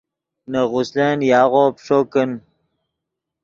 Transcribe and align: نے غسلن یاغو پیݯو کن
نے 0.51 0.61
غسلن 0.71 1.19
یاغو 1.31 1.63
پیݯو 1.75 1.99
کن 2.11 2.31